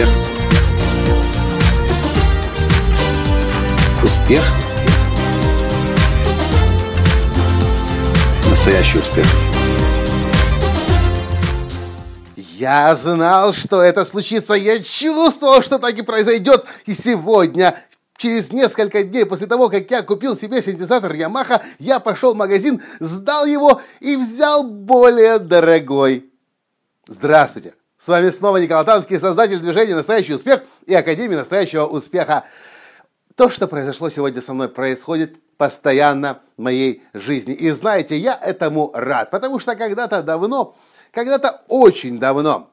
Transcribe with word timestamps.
Успех. 0.00 0.08
Успех. 4.02 4.42
Настоящий 8.48 8.98
успех. 8.98 9.26
Я 12.36 12.94
знал, 12.96 13.52
что 13.52 13.82
это 13.82 14.04
случится. 14.04 14.54
Я 14.54 14.82
чувствовал, 14.82 15.62
что 15.62 15.78
так 15.78 15.94
и 15.98 16.02
произойдет. 16.02 16.64
И 16.86 16.94
сегодня, 16.94 17.78
через 18.16 18.52
несколько 18.52 19.02
дней 19.02 19.24
после 19.24 19.46
того, 19.46 19.68
как 19.68 19.90
я 19.90 20.02
купил 20.02 20.36
себе 20.36 20.62
синтезатор 20.62 21.12
Yamaha, 21.12 21.62
я 21.78 22.00
пошел 22.00 22.34
в 22.34 22.36
магазин, 22.36 22.82
сдал 23.00 23.46
его 23.46 23.80
и 24.00 24.16
взял 24.16 24.62
более 24.64 25.38
дорогой. 25.38 26.26
Здравствуйте! 27.06 27.74
С 28.00 28.08
вами 28.08 28.30
снова 28.30 28.56
Николай 28.56 28.86
Танский, 28.86 29.20
создатель 29.20 29.58
движения 29.58 29.94
«Настоящий 29.94 30.32
успех» 30.32 30.62
и 30.86 30.94
Академии 30.94 31.36
настоящего 31.36 31.84
успеха. 31.84 32.44
То, 33.34 33.50
что 33.50 33.68
произошло 33.68 34.08
сегодня 34.08 34.40
со 34.40 34.54
мной, 34.54 34.70
происходит 34.70 35.36
постоянно 35.58 36.40
в 36.56 36.62
моей 36.62 37.02
жизни. 37.12 37.52
И 37.52 37.68
знаете, 37.72 38.16
я 38.16 38.40
этому 38.40 38.90
рад, 38.94 39.30
потому 39.30 39.58
что 39.58 39.76
когда-то 39.76 40.22
давно, 40.22 40.74
когда-то 41.10 41.60
очень 41.68 42.18
давно, 42.18 42.70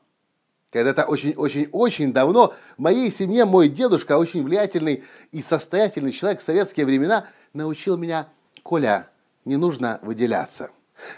когда-то 0.72 1.04
очень-очень-очень 1.04 2.14
давно 2.14 2.54
в 2.78 2.82
моей 2.82 3.12
семье 3.12 3.44
мой 3.44 3.68
дедушка, 3.68 4.18
очень 4.18 4.46
влиятельный 4.46 5.04
и 5.34 5.42
состоятельный 5.42 6.14
человек 6.14 6.40
в 6.40 6.44
советские 6.44 6.86
времена, 6.86 7.28
научил 7.52 7.98
меня, 7.98 8.30
Коля, 8.64 9.10
не 9.44 9.58
нужно 9.58 10.00
выделяться. 10.04 10.70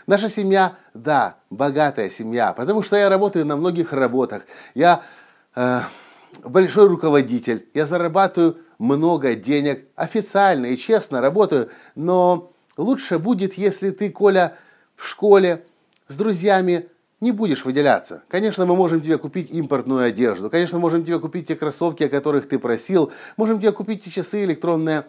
Наша 0.08 0.30
семья, 0.30 0.76
да, 0.94 1.38
богатая 1.50 2.10
семья, 2.10 2.54
потому 2.54 2.84
что 2.84 2.96
я 2.96 3.10
работаю 3.10 3.46
на 3.46 3.56
многих 3.56 3.94
работах. 3.94 4.44
Я 4.74 5.02
э, 5.56 5.82
большой 6.44 6.88
руководитель, 6.88 7.68
я 7.74 7.86
зарабатываю 7.86 8.58
много 8.78 9.36
денег, 9.36 9.86
официально 9.96 10.68
и 10.68 10.78
честно 10.78 11.22
работаю, 11.22 11.70
но 11.96 12.54
лучше 12.78 13.20
будет, 13.20 13.56
если 13.56 13.92
ты, 13.92 14.10
Коля, 14.10 14.56
в 14.96 15.08
школе 15.08 15.66
с 16.08 16.16
друзьями 16.16 16.88
не 17.22 17.32
будешь 17.32 17.66
выделяться. 17.66 18.24
Конечно, 18.30 18.66
мы 18.66 18.76
можем 18.76 19.02
тебе 19.02 19.18
купить 19.18 19.52
импортную 19.52 20.06
одежду, 20.06 20.50
конечно, 20.50 20.80
можем 20.80 21.04
тебе 21.04 21.20
купить 21.20 21.48
те 21.48 21.56
кроссовки, 21.56 22.04
о 22.04 22.10
которых 22.10 22.48
ты 22.48 22.58
просил, 22.58 23.12
можем 23.36 23.60
тебе 23.60 23.72
купить 23.72 24.06
те 24.06 24.10
часы 24.10 24.46
электронные, 24.46 25.06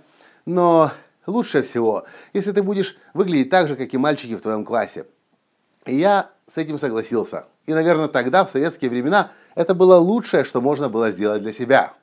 но 0.46 0.90
лучше 1.26 1.62
всего, 1.62 2.04
если 2.32 2.52
ты 2.52 2.62
будешь 2.62 2.96
выглядеть 3.14 3.50
так 3.50 3.68
же, 3.68 3.76
как 3.76 3.92
и 3.92 3.98
мальчики 3.98 4.36
в 4.36 4.40
твоем 4.40 4.64
классе. 4.64 5.06
И 5.86 5.96
я 5.96 6.30
с 6.46 6.58
этим 6.58 6.78
согласился. 6.78 7.46
И, 7.66 7.74
наверное, 7.74 8.08
тогда, 8.08 8.44
в 8.44 8.50
советские 8.50 8.90
времена, 8.90 9.30
это 9.54 9.74
было 9.74 9.96
лучшее, 9.96 10.44
что 10.44 10.60
можно 10.60 10.88
было 10.88 11.10
сделать 11.10 11.42
для 11.42 11.52
себя. 11.52 11.94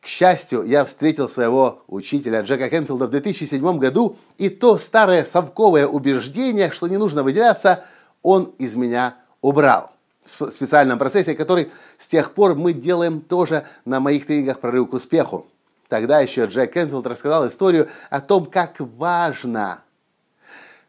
К 0.00 0.06
счастью, 0.06 0.64
я 0.64 0.84
встретил 0.84 1.28
своего 1.28 1.84
учителя 1.86 2.40
Джека 2.40 2.68
Кенфилда 2.68 3.06
в 3.06 3.10
2007 3.10 3.78
году, 3.78 4.16
и 4.36 4.48
то 4.48 4.76
старое 4.78 5.24
совковое 5.24 5.86
убеждение, 5.86 6.72
что 6.72 6.88
не 6.88 6.96
нужно 6.96 7.22
выделяться, 7.22 7.84
он 8.20 8.52
из 8.58 8.74
меня 8.74 9.16
убрал. 9.40 9.92
В 10.24 10.50
специальном 10.50 10.98
процессе, 10.98 11.34
который 11.34 11.70
с 11.98 12.08
тех 12.08 12.32
пор 12.32 12.56
мы 12.56 12.72
делаем 12.72 13.20
тоже 13.20 13.64
на 13.84 14.00
моих 14.00 14.26
тренингах 14.26 14.58
«Прорыв 14.58 14.90
к 14.90 14.94
успеху». 14.94 15.46
Тогда 15.92 16.20
еще 16.20 16.46
Джек 16.46 16.72
Кенфилд 16.72 17.06
рассказал 17.06 17.46
историю 17.46 17.90
о 18.08 18.22
том, 18.22 18.46
как 18.46 18.76
важно 18.78 19.84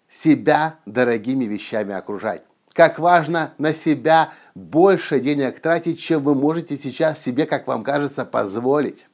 себя 0.07 0.79
дорогими 0.85 1.43
вещами 1.43 1.93
окружать. 1.93 2.41
Как 2.71 2.99
важно 2.99 3.53
на 3.57 3.73
себя 3.73 4.31
больше 4.55 5.19
денег 5.19 5.59
тратить, 5.59 5.99
чем 5.99 6.23
вы 6.23 6.35
можете 6.35 6.77
сейчас 6.77 7.21
себе, 7.21 7.45
как 7.45 7.67
вам 7.67 7.83
кажется, 7.83 8.23
позволить. 8.23 9.05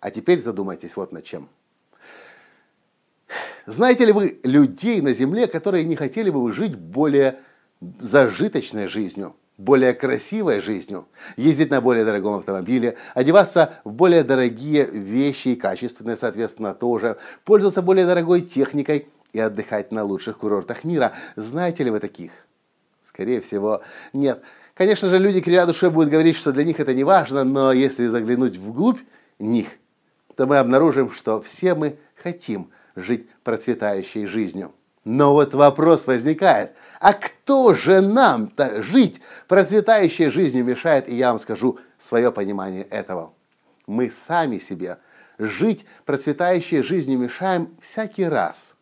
А 0.00 0.10
теперь 0.10 0.42
задумайтесь 0.42 0.94
вот 0.94 1.10
над 1.10 1.24
чем. 1.24 1.48
Знаете 3.64 4.04
ли 4.04 4.12
вы 4.12 4.40
людей 4.42 5.00
на 5.00 5.14
Земле, 5.14 5.46
которые 5.46 5.84
не 5.84 5.96
хотели 5.96 6.28
бы 6.28 6.52
жить 6.52 6.76
более 6.76 7.38
зажиточной 7.80 8.88
жизнью? 8.88 9.34
Более 9.58 9.92
красивой 9.92 10.60
жизнью, 10.60 11.06
ездить 11.36 11.70
на 11.70 11.80
более 11.80 12.04
дорогом 12.04 12.34
автомобиле, 12.34 12.96
одеваться 13.14 13.74
в 13.84 13.92
более 13.92 14.24
дорогие 14.24 14.84
вещи 14.84 15.48
и 15.48 15.56
качественные, 15.56 16.16
соответственно, 16.16 16.74
тоже, 16.74 17.18
пользоваться 17.44 17.82
более 17.82 18.06
дорогой 18.06 18.40
техникой 18.40 19.08
и 19.32 19.38
отдыхать 19.38 19.92
на 19.92 20.04
лучших 20.04 20.38
курортах 20.38 20.84
мира. 20.84 21.12
Знаете 21.36 21.84
ли 21.84 21.90
вы 21.90 22.00
таких? 22.00 22.32
Скорее 23.02 23.40
всего, 23.40 23.82
нет. 24.12 24.42
Конечно 24.74 25.10
же, 25.10 25.18
люди, 25.18 25.40
кривя 25.40 25.66
душой, 25.66 25.90
будут 25.90 26.10
говорить, 26.10 26.36
что 26.36 26.52
для 26.52 26.64
них 26.64 26.80
это 26.80 26.94
не 26.94 27.04
важно, 27.04 27.44
но 27.44 27.72
если 27.72 28.08
заглянуть 28.08 28.56
вглубь 28.56 29.00
них, 29.38 29.68
то 30.34 30.46
мы 30.46 30.58
обнаружим, 30.58 31.10
что 31.12 31.42
все 31.42 31.74
мы 31.74 31.98
хотим 32.16 32.70
жить 32.96 33.28
процветающей 33.44 34.26
жизнью. 34.26 34.72
Но 35.04 35.32
вот 35.32 35.52
вопрос 35.52 36.06
возникает, 36.06 36.72
а 37.02 37.14
кто 37.14 37.74
же 37.74 38.00
нам-то 38.00 38.80
жить 38.80 39.20
процветающей 39.48 40.28
жизнью 40.28 40.64
мешает? 40.64 41.08
И 41.08 41.16
я 41.16 41.30
вам 41.30 41.40
скажу 41.40 41.80
свое 41.98 42.30
понимание 42.30 42.84
этого. 42.84 43.32
Мы 43.88 44.08
сами 44.08 44.58
себе 44.58 44.98
жить 45.36 45.84
процветающей 46.04 46.80
жизнью 46.80 47.18
мешаем 47.18 47.76
всякий 47.80 48.24
раз. 48.24 48.76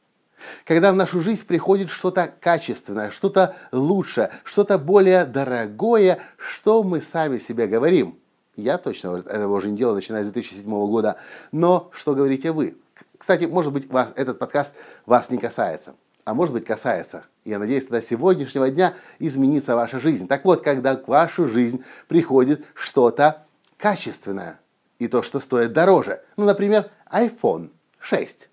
Когда 0.67 0.93
в 0.93 0.97
нашу 0.97 1.23
жизнь 1.23 1.47
приходит 1.47 1.89
что-то 1.89 2.31
качественное, 2.41 3.11
что-то 3.11 3.57
лучшее, 3.73 4.31
что-то 4.45 4.77
более 4.77 5.25
дорогое, 5.25 6.21
что 6.37 6.83
мы 6.83 7.01
сами 7.01 7.39
себе 7.39 7.67
говорим? 7.67 8.19
Я 8.55 8.77
точно 8.77 9.17
этого 9.17 9.57
уже 9.57 9.71
не 9.71 9.79
делал, 9.79 9.95
начиная 9.95 10.25
с 10.25 10.31
2007 10.31 10.69
года. 10.69 11.17
Но 11.53 11.91
что 11.95 12.15
говорите 12.15 12.53
вы? 12.53 12.77
Кстати, 13.17 13.47
может 13.47 13.73
быть, 13.73 13.91
вас, 13.91 14.13
этот 14.15 14.39
подкаст 14.39 14.75
вас 15.07 15.31
не 15.31 15.39
касается 15.39 15.95
а 16.31 16.35
может 16.35 16.55
быть 16.55 16.65
касается. 16.65 17.25
Я 17.45 17.59
надеюсь, 17.59 17.83
тогда 17.83 18.01
сегодняшнего 18.01 18.71
дня 18.71 18.95
изменится 19.19 19.75
ваша 19.75 19.99
жизнь. 19.99 20.29
Так 20.29 20.45
вот, 20.45 20.63
когда 20.63 20.97
в 20.97 21.09
вашу 21.09 21.49
жизнь 21.49 21.83
приходит 22.07 22.65
что-то 22.73 23.47
качественное, 23.77 24.61
и 25.01 25.09
то, 25.09 25.23
что 25.23 25.41
стоит 25.41 25.73
дороже, 25.73 26.23
ну, 26.37 26.45
например, 26.45 26.89
iPhone 27.11 27.71
6 27.99 28.49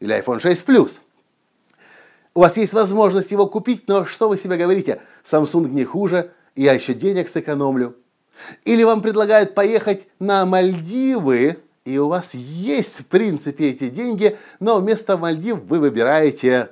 или 0.00 0.18
iPhone 0.18 0.40
6 0.40 0.66
Plus, 0.66 1.02
у 2.34 2.40
вас 2.40 2.56
есть 2.56 2.72
возможность 2.72 3.30
его 3.30 3.46
купить, 3.46 3.86
но 3.86 4.04
что 4.06 4.28
вы 4.28 4.36
себе 4.36 4.56
говорите? 4.56 5.00
Samsung 5.24 5.68
не 5.68 5.84
хуже, 5.84 6.32
я 6.56 6.72
еще 6.72 6.94
денег 6.94 7.28
сэкономлю. 7.28 7.94
Или 8.64 8.82
вам 8.82 9.02
предлагают 9.02 9.54
поехать 9.54 10.08
на 10.18 10.44
Мальдивы, 10.46 11.58
и 11.84 11.96
у 11.96 12.08
вас 12.08 12.34
есть, 12.34 13.02
в 13.02 13.06
принципе, 13.06 13.68
эти 13.68 13.88
деньги, 13.88 14.36
но 14.58 14.80
вместо 14.80 15.16
Мальдив 15.16 15.62
вы 15.62 15.78
выбираете 15.78 16.70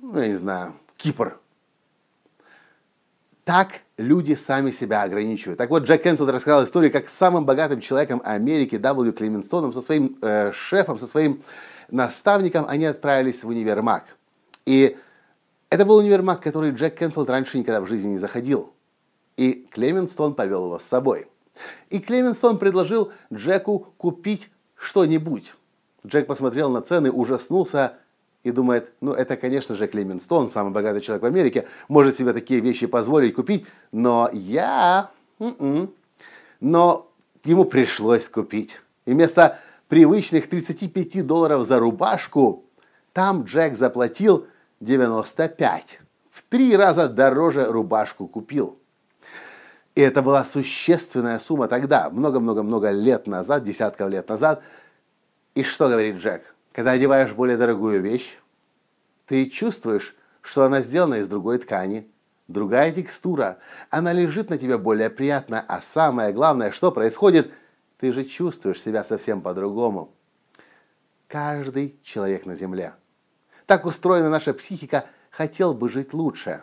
ну, 0.00 0.20
я 0.20 0.28
не 0.28 0.36
знаю, 0.36 0.74
Кипр. 0.96 1.38
Так 3.44 3.80
люди 3.96 4.34
сами 4.34 4.70
себя 4.72 5.02
ограничивают. 5.02 5.58
Так 5.58 5.70
вот, 5.70 5.84
Джек 5.84 6.02
Кентл 6.02 6.26
рассказал 6.26 6.64
историю, 6.64 6.92
как 6.92 7.08
с 7.08 7.14
самым 7.14 7.46
богатым 7.46 7.80
человеком 7.80 8.20
Америки, 8.24 8.76
W. 8.76 9.12
Клеменстоном, 9.12 9.72
со 9.72 9.80
своим 9.80 10.18
э, 10.20 10.52
шефом, 10.52 10.98
со 10.98 11.06
своим 11.06 11.42
наставником, 11.90 12.66
они 12.68 12.84
отправились 12.84 13.44
в 13.44 13.48
универмаг. 13.48 14.16
И 14.66 14.96
это 15.70 15.86
был 15.86 15.96
универмаг, 15.96 16.42
который 16.42 16.72
Джек 16.72 16.98
Кентл 16.98 17.24
раньше 17.24 17.58
никогда 17.58 17.80
в 17.80 17.86
жизни 17.86 18.10
не 18.10 18.18
заходил. 18.18 18.74
И 19.36 19.66
Клеменстон 19.70 20.34
повел 20.34 20.66
его 20.66 20.78
с 20.78 20.84
собой. 20.84 21.26
И 21.90 22.00
Клеменстон 22.00 22.58
предложил 22.58 23.12
Джеку 23.32 23.94
купить 23.96 24.50
что-нибудь. 24.74 25.54
Джек 26.06 26.26
посмотрел 26.26 26.70
на 26.70 26.82
цены, 26.82 27.10
ужаснулся, 27.10 27.94
и 28.44 28.50
думает, 28.50 28.92
ну 29.00 29.12
это, 29.12 29.36
конечно 29.36 29.74
же, 29.74 29.88
Клемент 29.88 30.22
Стоун, 30.22 30.48
самый 30.48 30.72
богатый 30.72 31.00
человек 31.00 31.22
в 31.22 31.26
Америке, 31.26 31.66
может 31.88 32.16
себе 32.16 32.32
такие 32.32 32.60
вещи 32.60 32.86
позволить 32.86 33.34
купить, 33.34 33.66
но 33.92 34.30
я... 34.32 35.10
М-м. 35.38 35.92
Но 36.60 37.10
ему 37.44 37.64
пришлось 37.64 38.28
купить. 38.28 38.80
И 39.06 39.12
вместо 39.12 39.58
привычных 39.88 40.48
35 40.48 41.26
долларов 41.26 41.66
за 41.66 41.78
рубашку, 41.78 42.64
там 43.12 43.44
Джек 43.44 43.76
заплатил 43.76 44.46
95. 44.80 46.00
В 46.30 46.42
три 46.44 46.76
раза 46.76 47.08
дороже 47.08 47.64
рубашку 47.64 48.26
купил. 48.26 48.78
И 49.94 50.00
это 50.00 50.22
была 50.22 50.44
существенная 50.44 51.40
сумма 51.40 51.66
тогда, 51.66 52.08
много-много-много 52.10 52.90
лет 52.90 53.26
назад, 53.26 53.64
десятков 53.64 54.08
лет 54.10 54.28
назад. 54.28 54.62
И 55.56 55.64
что 55.64 55.88
говорит 55.88 56.16
Джек? 56.16 56.54
Когда 56.78 56.92
одеваешь 56.92 57.32
более 57.32 57.56
дорогую 57.56 58.00
вещь, 58.00 58.38
ты 59.26 59.46
чувствуешь, 59.46 60.14
что 60.42 60.62
она 60.62 60.80
сделана 60.80 61.14
из 61.14 61.26
другой 61.26 61.58
ткани, 61.58 62.08
другая 62.46 62.92
текстура, 62.92 63.58
она 63.90 64.12
лежит 64.12 64.48
на 64.48 64.58
тебе 64.58 64.78
более 64.78 65.10
приятно, 65.10 65.64
а 65.66 65.80
самое 65.80 66.32
главное, 66.32 66.70
что 66.70 66.92
происходит, 66.92 67.52
ты 67.98 68.12
же 68.12 68.22
чувствуешь 68.22 68.80
себя 68.80 69.02
совсем 69.02 69.42
по-другому. 69.42 70.14
Каждый 71.26 71.98
человек 72.04 72.46
на 72.46 72.54
Земле. 72.54 72.94
Так 73.66 73.84
устроена 73.84 74.30
наша 74.30 74.54
психика, 74.54 75.06
хотел 75.32 75.74
бы 75.74 75.88
жить 75.88 76.14
лучше. 76.14 76.62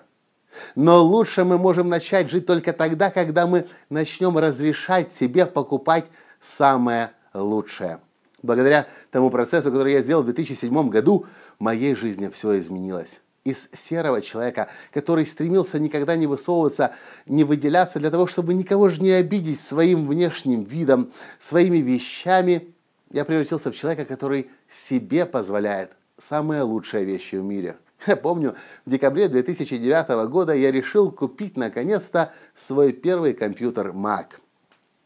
Но 0.75 1.03
лучше 1.03 1.43
мы 1.43 1.57
можем 1.57 1.89
начать 1.89 2.29
жить 2.29 2.47
только 2.47 2.71
тогда, 2.71 3.11
когда 3.11 3.47
мы 3.47 3.67
начнем 3.89 4.37
разрешать 4.37 5.11
себе 5.11 5.45
покупать 5.45 6.05
самое 6.39 7.11
лучшее. 7.33 7.99
Благодаря 8.45 8.87
тому 9.11 9.31
процессу, 9.31 9.71
который 9.71 9.93
я 9.93 10.01
сделал 10.01 10.21
в 10.21 10.25
2007 10.25 10.89
году, 10.89 11.25
в 11.57 11.63
моей 11.63 11.95
жизни 11.95 12.29
все 12.29 12.59
изменилось. 12.59 13.21
Из 13.43 13.69
серого 13.73 14.21
человека, 14.21 14.69
который 14.91 15.25
стремился 15.25 15.79
никогда 15.79 16.15
не 16.15 16.27
высовываться, 16.27 16.95
не 17.25 17.43
выделяться 17.43 17.99
для 17.99 18.11
того, 18.11 18.27
чтобы 18.27 18.53
никого 18.53 18.89
же 18.89 19.01
не 19.01 19.11
обидеть 19.11 19.61
своим 19.61 20.07
внешним 20.07 20.63
видом, 20.63 21.11
своими 21.39 21.77
вещами, 21.77 22.73
я 23.11 23.25
превратился 23.25 23.71
в 23.71 23.75
человека, 23.75 24.05
который 24.05 24.49
себе 24.71 25.25
позволяет 25.25 25.91
самые 26.17 26.61
лучшие 26.61 27.03
вещи 27.03 27.35
в 27.35 27.43
мире. 27.43 27.77
Я 28.07 28.15
помню, 28.15 28.55
в 28.85 28.89
декабре 28.89 29.27
2009 29.27 30.29
года 30.29 30.53
я 30.53 30.71
решил 30.71 31.11
купить 31.11 31.55
наконец-то 31.55 32.33
свой 32.53 32.93
первый 32.93 33.33
компьютер 33.33 33.89
Mac. 33.89 34.33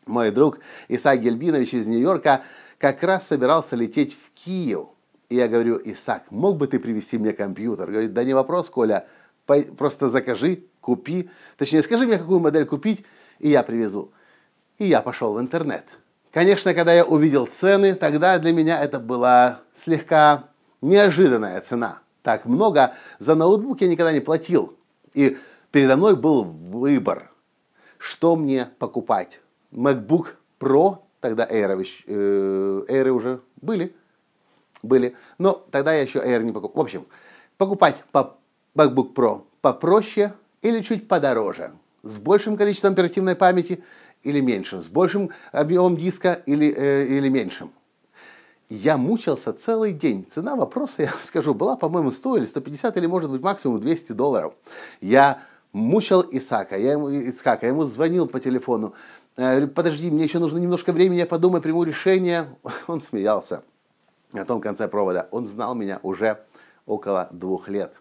Мой 0.10 0.32
друг 0.32 0.60
Исаак 0.88 1.22
Гельбинович 1.22 1.76
из 1.76 1.88
Нью-Йорка 1.88 2.42
как 2.80 3.04
раз 3.04 3.28
собирался 3.28 3.76
лететь 3.76 4.14
в 4.16 4.34
Киев. 4.34 4.88
И 5.28 5.36
я 5.36 5.48
говорю, 5.48 5.80
Исаак, 5.84 6.32
мог 6.32 6.58
бы 6.58 6.66
ты 6.66 6.80
привезти 6.80 7.20
мне 7.20 7.34
компьютер? 7.34 7.92
Говорит, 7.92 8.14
да 8.14 8.24
не 8.24 8.34
вопрос, 8.34 8.72
Коля, 8.72 9.06
просто 9.46 10.10
закажи, 10.10 10.64
купи. 10.82 11.30
Точнее, 11.58 11.84
скажи 11.84 12.08
мне, 12.08 12.18
какую 12.18 12.40
модель 12.40 12.66
купить, 12.66 13.06
и 13.38 13.50
я 13.50 13.62
привезу. 13.62 14.12
И 14.80 14.88
я 14.88 15.02
пошел 15.02 15.34
в 15.36 15.40
интернет. 15.40 15.86
Конечно, 16.32 16.74
когда 16.74 16.94
я 16.94 17.06
увидел 17.06 17.46
цены, 17.46 17.94
тогда 17.94 18.40
для 18.40 18.54
меня 18.54 18.82
это 18.82 19.00
была 19.00 19.60
слегка 19.76 20.46
неожиданная 20.82 21.60
цена. 21.62 22.00
Так 22.24 22.46
много 22.46 22.94
за 23.20 23.36
ноутбук 23.36 23.82
я 23.82 23.88
никогда 23.88 24.14
не 24.14 24.20
платил. 24.20 24.78
И 25.14 25.38
передо 25.72 25.98
мной 25.98 26.16
был 26.16 26.44
выбор, 26.44 27.32
что 27.98 28.36
мне 28.36 28.70
покупать. 28.80 29.40
MacBook 29.72 30.36
Pro, 30.60 31.00
тогда 31.20 31.46
Air, 31.46 31.86
э, 32.08 32.86
Air 32.88 33.10
уже 33.10 33.42
были, 33.62 33.96
были, 34.84 35.16
но 35.38 35.66
тогда 35.72 35.94
я 35.94 36.02
еще 36.02 36.20
Air 36.20 36.44
не 36.44 36.52
покупал. 36.52 36.84
В 36.84 36.86
общем, 36.86 37.08
покупать 37.58 38.04
по 38.12 38.38
MacBook 38.76 39.14
Pro 39.14 39.44
попроще 39.62 40.34
или 40.62 40.82
чуть 40.82 41.08
подороже, 41.08 41.72
с 42.04 42.18
большим 42.18 42.58
количеством 42.58 42.94
оперативной 42.94 43.36
памяти 43.36 43.84
или 44.24 44.42
меньшим, 44.42 44.82
с 44.82 44.88
большим 44.88 45.32
объемом 45.52 45.98
диска 45.98 46.34
или, 46.46 46.74
э, 46.76 47.06
или 47.06 47.30
меньшим. 47.30 47.72
Я 48.70 48.98
мучился 48.98 49.52
целый 49.52 49.94
день. 49.94 50.28
Цена 50.30 50.56
вопроса, 50.56 51.02
я 51.04 51.14
скажу, 51.24 51.54
была, 51.54 51.76
по-моему, 51.76 52.12
100 52.12 52.38
или 52.38 52.46
150 52.46 52.98
или, 52.98 53.08
может 53.08 53.32
быть, 53.32 53.42
максимум 53.42 53.80
200 53.80 54.12
долларов. 54.14 54.54
Я 55.02 55.42
мучил 55.72 56.26
Исака, 56.32 56.78
я 56.78 56.94
ему, 56.94 57.12
Исака, 57.12 57.66
я 57.66 57.70
ему 57.70 57.86
звонил 57.86 58.28
по 58.28 58.40
телефону, 58.40 58.94
э, 58.94 58.94
подожди, 59.74 60.12
мне 60.12 60.24
еще 60.24 60.40
нужно 60.40 60.58
немножко 60.58 60.92
времени, 60.92 61.20
я 61.20 61.26
подумаю, 61.26 61.62
приму 61.62 61.84
решение. 61.84 62.50
Он 62.88 63.02
смеялся 63.02 63.64
на 64.34 64.46
том 64.46 64.62
конце 64.62 64.88
провода. 64.88 65.28
Он 65.32 65.48
знал 65.48 65.76
меня 65.76 66.00
уже 66.04 66.44
около 66.86 67.30
двух 67.32 67.70
лет. 67.70 67.94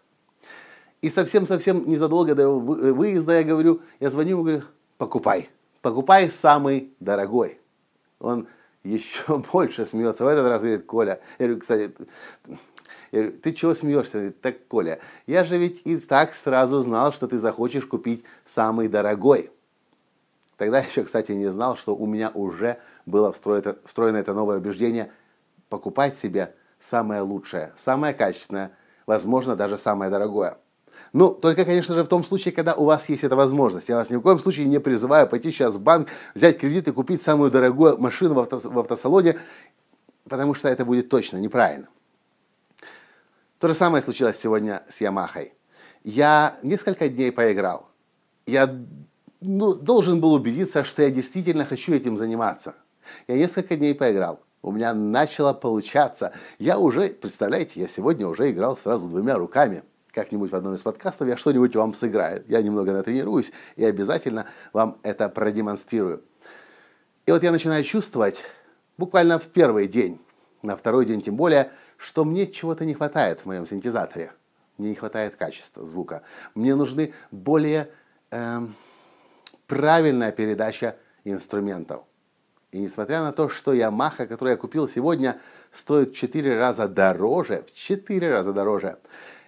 И 1.01 1.11
совсем-совсем 1.11 1.89
незадолго 1.89 2.35
до 2.35 2.51
выезда 2.51 3.39
я 3.39 3.45
говорю, 3.45 3.83
я 4.01 4.11
звоню 4.11 4.31
ему, 4.31 4.43
говорю, 4.43 4.63
покупай, 4.97 5.49
покупай 5.81 6.29
самый 6.29 6.93
дорогой. 6.99 7.61
Он 8.19 8.49
еще 8.83 9.39
больше 9.53 9.87
смеется. 9.87 10.25
В 10.25 10.29
этот 10.29 10.49
раз 10.49 10.61
говорит, 10.61 10.87
Коля, 10.87 11.21
я 11.39 11.47
говорю, 11.47 11.61
кстати, 11.61 11.93
я 13.13 13.21
говорю, 13.21 13.39
ты 13.39 13.53
чего 13.53 13.75
смеешься? 13.75 14.19
Говорит, 14.19 14.41
так, 14.41 14.67
Коля, 14.67 14.99
я 15.27 15.45
же 15.45 15.57
ведь 15.57 15.83
и 15.85 15.99
так 15.99 16.35
сразу 16.35 16.81
знал, 16.81 17.13
что 17.13 17.29
ты 17.29 17.39
захочешь 17.39 17.87
купить 17.87 18.25
самый 18.45 18.89
дорогой. 18.89 19.51
Тогда 20.59 20.81
еще, 20.81 21.05
кстати, 21.05 21.33
не 21.33 21.51
знал, 21.53 21.77
что 21.77 21.97
у 21.97 22.05
меня 22.05 22.31
уже 22.35 22.79
было 23.07 23.33
встроено, 23.33 23.77
встроено 23.85 24.17
это 24.17 24.35
новое 24.35 24.59
убеждение 24.59 25.13
покупать 25.69 26.19
себе 26.19 26.55
самое 26.81 27.21
лучшее, 27.21 27.73
самое 27.77 28.13
качественное, 28.13 28.73
возможно, 29.07 29.55
даже 29.55 29.79
самое 29.79 30.11
дорогое. 30.11 30.59
Ну, 31.13 31.31
только, 31.33 31.65
конечно 31.65 31.95
же, 31.95 32.03
в 32.03 32.09
том 32.09 32.25
случае, 32.25 32.53
когда 32.53 32.75
у 32.75 32.85
вас 32.85 33.09
есть 33.09 33.23
эта 33.23 33.37
возможность. 33.37 33.89
Я 33.89 33.97
вас 33.97 34.11
ни 34.11 34.17
в 34.17 34.21
коем 34.21 34.41
случае 34.41 34.67
не 34.67 34.81
призываю 34.81 35.29
пойти 35.29 35.53
сейчас 35.53 35.77
в 35.77 35.81
банк, 35.81 36.09
взять 36.35 36.59
кредит 36.59 36.89
и 36.89 36.93
купить 36.93 37.23
самую 37.23 37.53
дорогую 37.53 37.97
машину 37.99 38.35
в, 38.35 38.41
авто, 38.41 38.59
в 38.59 38.79
автосалоне, 38.81 39.39
потому 40.29 40.55
что 40.55 40.69
это 40.69 40.85
будет 40.85 41.09
точно 41.09 41.37
неправильно. 41.37 41.87
То 43.61 43.69
же 43.69 43.75
самое 43.75 44.03
случилось 44.03 44.37
сегодня 44.37 44.83
с 44.89 45.01
Ямахой. 45.01 45.55
Я 46.03 46.59
несколько 46.65 47.09
дней 47.09 47.31
поиграл. 47.31 47.89
Я 48.45 48.77
ну, 49.41 49.75
должен 49.75 50.21
был 50.21 50.33
убедиться, 50.33 50.85
что 50.85 51.03
я 51.03 51.11
действительно 51.11 51.65
хочу 51.65 51.93
этим 51.93 52.19
заниматься. 52.19 52.75
Я 53.27 53.37
несколько 53.37 53.77
дней 53.77 53.95
поиграл. 53.95 54.41
У 54.63 54.73
меня 54.73 54.93
начало 54.93 55.53
получаться. 55.53 56.33
Я 56.59 56.79
уже, 56.79 57.09
представляете, 57.09 57.81
я 57.81 57.89
сегодня 57.89 58.27
уже 58.27 58.51
играл 58.51 58.77
сразу 58.77 59.09
двумя 59.09 59.37
руками 59.37 59.83
как-нибудь 60.19 60.51
в 60.51 60.57
одном 60.57 60.75
из 60.75 60.83
подкастов 60.83 61.29
я 61.29 61.37
что-нибудь 61.37 61.77
вам 61.77 61.95
сыграю. 61.95 62.45
Я 62.49 62.61
немного 62.61 62.93
натренируюсь 62.93 63.53
и 63.77 63.85
обязательно 63.85 64.47
вам 64.73 64.99
это 65.05 65.29
продемонстрирую. 65.29 66.25
И 67.27 67.31
вот 67.31 67.45
я 67.45 67.53
начинаю 67.53 67.85
чувствовать, 67.85 68.43
буквально 68.97 69.39
в 69.39 69.47
первый 69.47 69.87
день, 69.87 70.21
на 70.63 70.77
второй 70.77 71.07
день 71.07 71.23
тем 71.23 71.37
более, 71.37 71.71
что 71.97 72.25
мне 72.25 72.49
чего-то 72.49 72.85
не 72.85 72.95
хватает 72.95 73.41
в 73.41 73.47
моем 73.47 73.65
синтезаторе. 73.65 74.33
Мне 74.77 74.89
не 74.89 74.95
хватает 74.97 75.37
качества 75.37 75.85
звука. 75.85 76.23
Мне 76.57 76.75
нужны 76.75 77.15
более 77.31 77.89
э, 78.33 78.61
правильная 79.69 80.33
передача 80.33 80.97
инструментов. 81.23 82.03
И 82.73 82.81
несмотря 82.81 83.23
на 83.23 83.33
то, 83.33 83.49
что 83.49 83.73
Yamaha, 83.73 84.27
которую 84.27 84.53
я 84.53 84.57
купил 84.57 84.89
сегодня, 84.89 85.41
стоит 85.71 86.11
в 86.11 86.17
4 86.17 86.59
раза 86.59 86.89
дороже, 86.89 87.65
в 87.69 87.73
4 87.73 88.31
раза 88.31 88.53
дороже, 88.53 88.99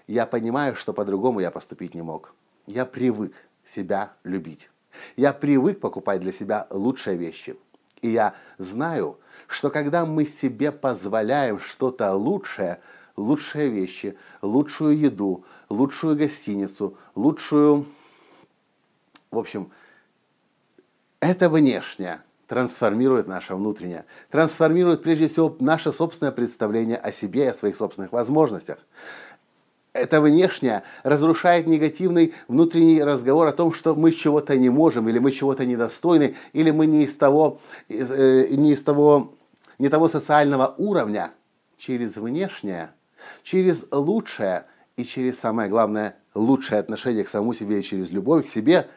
я 0.06 0.26
понимаю, 0.26 0.76
что 0.76 0.93
по-другому 0.93 1.40
я 1.40 1.50
поступить 1.50 1.94
не 1.94 2.02
мог. 2.02 2.34
Я 2.67 2.87
привык 2.87 3.34
себя 3.64 4.12
любить. 4.25 4.70
Я 5.17 5.32
привык 5.32 5.81
покупать 5.81 6.20
для 6.20 6.32
себя 6.32 6.67
лучшие 6.70 7.17
вещи. 7.17 7.56
И 8.02 8.08
я 8.08 8.34
знаю, 8.58 9.19
что 9.46 9.70
когда 9.70 10.06
мы 10.06 10.25
себе 10.25 10.72
позволяем 10.72 11.58
что-то 11.60 12.15
лучшее, 12.15 12.81
лучшие 13.17 13.69
вещи, 13.69 14.17
лучшую 14.43 14.98
еду, 14.98 15.44
лучшую 15.69 16.17
гостиницу, 16.17 16.96
лучшую... 17.15 17.86
В 19.31 19.39
общем, 19.39 19.70
это 21.20 21.48
внешнее 21.48 22.22
трансформирует 22.46 23.29
наше 23.29 23.55
внутреннее, 23.55 24.05
трансформирует 24.31 25.03
прежде 25.03 25.29
всего 25.29 25.56
наше 25.60 25.93
собственное 25.93 26.32
представление 26.32 26.96
о 26.96 27.12
себе 27.12 27.44
и 27.44 27.48
о 27.48 27.55
своих 27.55 27.77
собственных 27.77 28.12
возможностях 28.12 28.79
это 29.93 30.20
внешнее 30.20 30.82
разрушает 31.03 31.67
негативный 31.67 32.34
внутренний 32.48 33.03
разговор 33.03 33.48
о 33.48 33.53
том, 33.53 33.72
что 33.72 33.94
мы 33.94 34.12
чего-то 34.12 34.56
не 34.56 34.70
можем, 34.70 35.08
или 35.08 35.19
мы 35.19 35.32
чего-то 35.32 35.65
недостойны, 35.65 36.36
или 36.53 36.70
мы 36.70 36.86
не 36.86 37.05
из 37.05 37.17
того, 37.17 37.60
э, 37.89 38.46
не 38.50 38.72
из 38.72 38.82
того, 38.82 39.32
не 39.79 39.89
того 39.89 40.08
социального 40.08 40.74
уровня. 40.79 41.32
Через 41.77 42.17
внешнее, 42.17 42.91
через 43.43 43.86
лучшее 43.91 44.67
и 44.96 45.05
через, 45.05 45.39
самое 45.39 45.70
главное, 45.70 46.17
лучшее 46.34 46.79
отношение 46.79 47.24
к 47.24 47.29
самому 47.29 47.55
себе 47.55 47.81
и 47.81 47.82
через 47.82 48.10
любовь 48.10 48.46
к 48.46 48.48
себе 48.48 48.89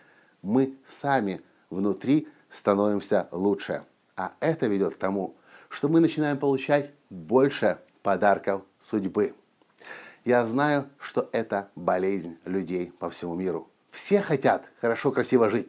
мы 0.41 0.73
сами 0.87 1.41
внутри 1.73 2.27
становимся 2.49 3.27
лучше. 3.31 3.85
А 4.15 4.33
это 4.39 4.67
ведет 4.67 4.95
к 4.95 4.97
тому, 4.97 5.35
что 5.69 5.89
мы 5.89 5.99
начинаем 5.99 6.37
получать 6.37 6.91
больше 7.09 7.79
подарков 8.03 8.61
судьбы. 8.79 9.33
Я 10.23 10.45
знаю, 10.45 10.87
что 10.99 11.29
это 11.31 11.69
болезнь 11.75 12.37
людей 12.45 12.93
по 12.99 13.09
всему 13.09 13.35
миру. 13.35 13.69
Все 13.91 14.21
хотят 14.21 14.69
хорошо, 14.79 15.11
красиво 15.11 15.49
жить. 15.49 15.67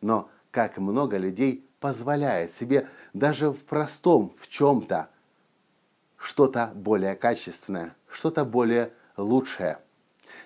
Но 0.00 0.30
как 0.50 0.78
много 0.78 1.18
людей 1.18 1.68
позволяет 1.80 2.52
себе 2.52 2.88
даже 3.12 3.50
в 3.50 3.58
простом, 3.64 4.32
в 4.40 4.48
чем-то, 4.48 5.08
что-то 6.16 6.72
более 6.74 7.14
качественное, 7.14 7.94
что-то 8.08 8.44
более 8.44 8.92
лучшее. 9.16 9.78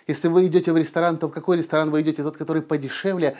Если 0.06 0.28
вы 0.28 0.46
идете 0.46 0.72
в 0.72 0.76
ресторан, 0.76 1.18
то 1.18 1.28
в 1.28 1.32
какой 1.32 1.56
ресторан 1.58 1.90
вы 1.90 2.02
идете? 2.02 2.22
Тот, 2.22 2.37
который 2.37 2.62
подешевле, 2.62 3.37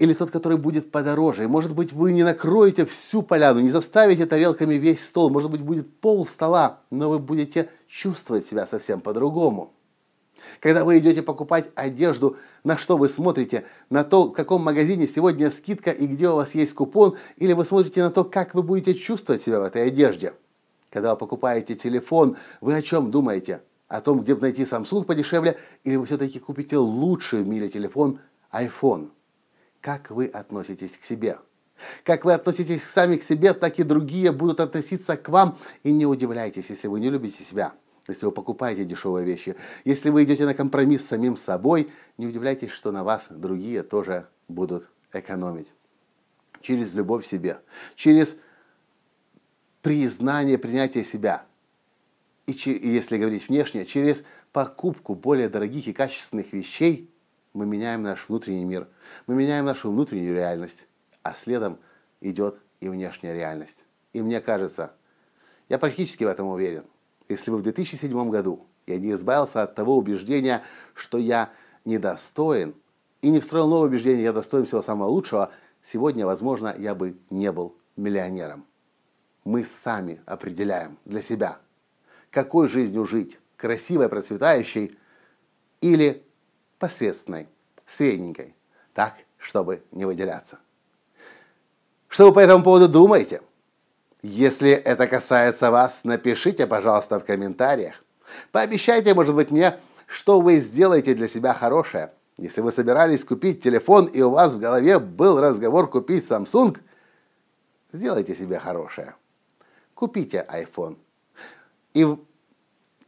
или 0.00 0.14
тот, 0.14 0.30
который 0.30 0.56
будет 0.56 0.90
подороже. 0.90 1.44
И, 1.44 1.46
может 1.46 1.74
быть, 1.74 1.92
вы 1.92 2.12
не 2.12 2.24
накроете 2.24 2.86
всю 2.86 3.20
поляну, 3.20 3.60
не 3.60 3.68
заставите 3.68 4.24
тарелками 4.24 4.74
весь 4.74 5.04
стол, 5.04 5.28
может 5.28 5.50
быть, 5.50 5.60
будет 5.60 5.94
пол 6.00 6.26
стола, 6.26 6.80
но 6.90 7.10
вы 7.10 7.18
будете 7.18 7.68
чувствовать 7.86 8.46
себя 8.46 8.66
совсем 8.66 9.02
по-другому. 9.02 9.74
Когда 10.58 10.86
вы 10.86 10.98
идете 10.98 11.20
покупать 11.20 11.66
одежду, 11.74 12.38
на 12.64 12.78
что 12.78 12.96
вы 12.96 13.10
смотрите? 13.10 13.66
На 13.90 14.02
то, 14.02 14.28
в 14.28 14.32
каком 14.32 14.64
магазине 14.64 15.06
сегодня 15.06 15.50
скидка 15.50 15.90
и 15.90 16.06
где 16.06 16.30
у 16.30 16.36
вас 16.36 16.54
есть 16.54 16.72
купон, 16.72 17.16
или 17.36 17.52
вы 17.52 17.66
смотрите 17.66 18.02
на 18.02 18.10
то, 18.10 18.24
как 18.24 18.54
вы 18.54 18.62
будете 18.62 18.94
чувствовать 18.94 19.42
себя 19.42 19.60
в 19.60 19.64
этой 19.64 19.86
одежде? 19.86 20.32
Когда 20.88 21.12
вы 21.12 21.18
покупаете 21.18 21.74
телефон, 21.74 22.38
вы 22.62 22.74
о 22.74 22.80
чем 22.80 23.10
думаете? 23.10 23.60
о 23.86 24.00
том, 24.00 24.20
где 24.20 24.36
найти 24.36 24.62
Samsung 24.62 25.04
подешевле, 25.04 25.58
или 25.82 25.96
вы 25.96 26.06
все-таки 26.06 26.38
купите 26.38 26.76
лучший 26.76 27.42
в 27.42 27.48
мире 27.48 27.68
телефон 27.68 28.20
iPhone? 28.52 29.10
Как 29.80 30.10
вы 30.10 30.26
относитесь 30.26 30.96
к 30.96 31.04
себе? 31.04 31.38
Как 32.04 32.24
вы 32.24 32.34
относитесь 32.34 32.84
сами 32.84 33.16
к 33.16 33.22
себе, 33.22 33.54
так 33.54 33.78
и 33.78 33.82
другие 33.82 34.32
будут 34.32 34.60
относиться 34.60 35.16
к 35.16 35.28
вам. 35.28 35.58
И 35.82 35.92
не 35.92 36.06
удивляйтесь, 36.06 36.68
если 36.68 36.88
вы 36.88 37.00
не 37.00 37.08
любите 37.08 37.42
себя, 37.42 37.72
если 38.06 38.26
вы 38.26 38.32
покупаете 38.32 38.84
дешевые 38.84 39.24
вещи, 39.24 39.56
если 39.84 40.10
вы 40.10 40.24
идете 40.24 40.44
на 40.44 40.54
компромисс 40.54 41.04
с 41.04 41.08
самим 41.08 41.36
собой, 41.36 41.90
не 42.18 42.26
удивляйтесь, 42.26 42.70
что 42.70 42.92
на 42.92 43.02
вас 43.02 43.28
другие 43.30 43.82
тоже 43.82 44.28
будут 44.48 44.90
экономить. 45.12 45.72
Через 46.60 46.92
любовь 46.92 47.24
к 47.24 47.28
себе, 47.28 47.60
через 47.94 48.36
признание, 49.80 50.58
принятие 50.58 51.04
себя– 51.04 51.46
и, 52.50 52.88
если 52.88 53.18
говорить 53.18 53.48
внешне, 53.48 53.86
через 53.86 54.24
покупку 54.52 55.14
более 55.14 55.48
дорогих 55.48 55.86
и 55.86 55.92
качественных 55.92 56.52
вещей 56.52 57.08
мы 57.52 57.66
меняем 57.66 58.02
наш 58.02 58.28
внутренний 58.28 58.64
мир, 58.64 58.88
мы 59.26 59.34
меняем 59.34 59.64
нашу 59.64 59.90
внутреннюю 59.90 60.34
реальность, 60.34 60.86
а 61.22 61.34
следом 61.34 61.78
идет 62.20 62.60
и 62.80 62.88
внешняя 62.88 63.34
реальность. 63.34 63.84
И 64.12 64.22
мне 64.22 64.40
кажется, 64.40 64.92
я 65.68 65.78
практически 65.78 66.24
в 66.24 66.28
этом 66.28 66.48
уверен, 66.48 66.84
если 67.28 67.50
бы 67.50 67.58
в 67.58 67.62
2007 67.62 68.30
году 68.30 68.66
я 68.86 68.98
не 68.98 69.12
избавился 69.12 69.62
от 69.62 69.74
того 69.74 69.96
убеждения, 69.96 70.62
что 70.94 71.18
я 71.18 71.50
недостоин, 71.84 72.74
и 73.22 73.30
не 73.30 73.40
встроил 73.40 73.68
новое 73.68 73.88
убеждение, 73.88 74.24
я 74.24 74.32
достоин 74.32 74.64
всего 74.64 74.82
самого 74.82 75.08
лучшего, 75.08 75.52
сегодня, 75.82 76.26
возможно, 76.26 76.74
я 76.78 76.94
бы 76.94 77.16
не 77.28 77.52
был 77.52 77.76
миллионером. 77.96 78.64
Мы 79.44 79.64
сами 79.64 80.20
определяем 80.26 80.98
для 81.04 81.22
себя– 81.22 81.58
какой 82.30 82.68
жизнью 82.68 83.04
жить, 83.04 83.38
красивой, 83.56 84.08
процветающей 84.08 84.96
или 85.80 86.24
посредственной, 86.80 87.46
средненькой, 87.86 88.56
так, 88.94 89.14
чтобы 89.38 89.84
не 89.92 90.04
выделяться. 90.04 90.58
Что 92.08 92.26
вы 92.26 92.32
по 92.32 92.40
этому 92.40 92.64
поводу 92.64 92.88
думаете? 92.88 93.42
Если 94.22 94.70
это 94.70 95.06
касается 95.06 95.70
вас, 95.70 96.02
напишите, 96.02 96.66
пожалуйста, 96.66 97.20
в 97.20 97.24
комментариях. 97.24 98.02
Пообещайте, 98.50 99.14
может 99.14 99.36
быть, 99.36 99.52
мне, 99.52 99.78
что 100.06 100.40
вы 100.40 100.58
сделаете 100.58 101.14
для 101.14 101.28
себя 101.28 101.54
хорошее. 101.54 102.12
Если 102.36 102.60
вы 102.60 102.72
собирались 102.72 103.24
купить 103.24 103.62
телефон 103.62 104.06
и 104.06 104.20
у 104.22 104.30
вас 104.30 104.54
в 104.54 104.58
голове 104.58 104.98
был 104.98 105.40
разговор 105.40 105.88
купить 105.88 106.28
Samsung, 106.28 106.78
сделайте 107.92 108.34
себе 108.34 108.58
хорошее. 108.58 109.14
Купите 109.94 110.46
iPhone 110.50 110.96
и 111.94 112.16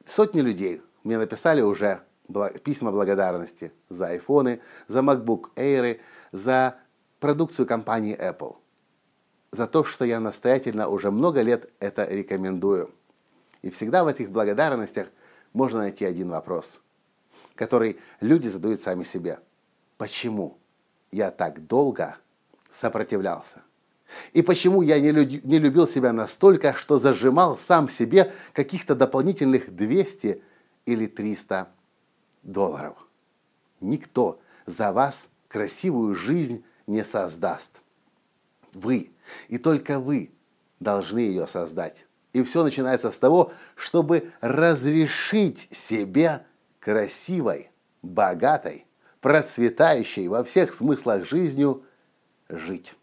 сотни 0.05 0.41
людей 0.41 0.83
мне 1.05 1.19
написали 1.19 1.63
уже 1.63 2.03
письма 2.65 2.91
благодарности 2.91 3.73
за 3.89 4.09
айфоны, 4.09 4.61
за 4.89 5.01
MacBook 5.01 5.55
Air, 5.57 6.01
за 6.33 6.77
продукцию 7.21 7.67
компании 7.67 8.17
Apple. 8.19 8.57
За 9.51 9.67
то, 9.67 9.85
что 9.85 10.05
я 10.05 10.19
настоятельно 10.21 10.89
уже 10.89 11.11
много 11.11 11.43
лет 11.43 11.71
это 11.79 12.05
рекомендую. 12.05 12.91
И 13.63 13.71
всегда 13.71 14.03
в 14.03 14.09
этих 14.09 14.31
благодарностях 14.31 15.09
можно 15.53 15.81
найти 15.81 16.05
один 16.05 16.31
вопрос, 16.31 16.81
который 17.55 18.01
люди 18.21 18.49
задают 18.49 18.81
сами 18.81 19.05
себе. 19.05 19.39
Почему 19.99 20.59
я 21.13 21.31
так 21.31 21.67
долго 21.67 22.17
сопротивлялся? 22.73 23.63
И 24.33 24.43
почему 24.43 24.83
я 24.83 25.01
не, 25.01 25.11
люд, 25.11 25.45
не 25.45 25.59
любил 25.59 25.87
себя 25.87 26.13
настолько, 26.13 26.75
что 26.75 26.99
зажимал 26.99 27.57
сам 27.59 27.89
себе 27.89 28.33
каких-то 28.53 28.95
дополнительных 28.95 29.75
200 29.75 30.43
или 30.87 31.07
300 31.07 31.69
долларов. 32.43 32.97
Никто 33.81 34.41
за 34.67 34.93
вас 34.93 35.29
красивую 35.49 36.15
жизнь 36.15 36.65
не 36.87 37.05
создаст. 37.05 37.83
Вы, 38.73 39.13
и 39.49 39.59
только 39.59 39.99
вы 39.99 40.31
должны 40.81 41.19
ее 41.19 41.47
создать. 41.47 42.07
И 42.33 42.43
все 42.43 42.63
начинается 42.63 43.11
с 43.11 43.19
того, 43.19 43.53
чтобы 43.77 44.33
разрешить 44.41 45.69
себе 45.71 46.47
красивой, 46.81 47.71
богатой, 48.01 48.87
процветающей 49.21 50.29
во 50.29 50.43
всех 50.43 50.75
смыслах 50.75 51.27
жизнью 51.27 51.85
жить. 52.49 52.95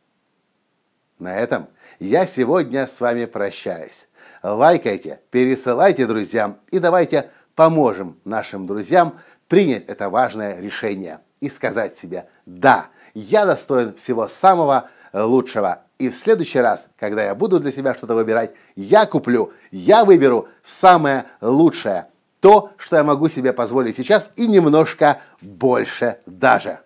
На 1.20 1.36
этом 1.36 1.68
я 2.00 2.26
сегодня 2.26 2.88
с 2.88 3.00
вами 3.02 3.26
прощаюсь. 3.26 4.08
Лайкайте, 4.42 5.22
пересылайте 5.32 6.08
друзьям 6.08 6.60
и 6.72 6.80
давайте 6.80 7.32
поможем 7.60 8.16
нашим 8.24 8.68
друзьям 8.68 9.20
принять 9.50 9.84
это 9.90 10.10
важное 10.10 10.62
решение 10.62 11.20
и 11.42 11.50
сказать 11.50 11.94
себе 11.94 12.30
«Да, 12.46 12.86
я 13.14 13.46
достоин 13.46 13.94
всего 13.96 14.30
самого 14.30 14.88
лучшего». 15.12 15.82
И 15.98 16.08
в 16.08 16.16
следующий 16.16 16.60
раз, 16.60 16.88
когда 16.98 17.22
я 17.22 17.36
буду 17.36 17.60
для 17.60 17.74
себя 17.74 17.94
что-то 17.96 18.16
выбирать, 18.16 18.54
я 18.78 19.06
куплю, 19.06 19.52
я 19.72 20.06
выберу 20.06 20.48
самое 20.64 21.26
лучшее. 21.42 22.08
То, 22.40 22.72
что 22.78 22.96
я 22.96 23.04
могу 23.04 23.28
себе 23.28 23.52
позволить 23.52 23.98
сейчас 23.98 24.32
и 24.38 24.48
немножко 24.48 25.20
больше 25.42 26.20
даже. 26.26 26.80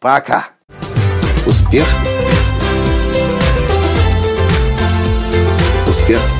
Пока! 0.00 0.48
Успех! 1.46 1.86
Успех. 5.86 6.39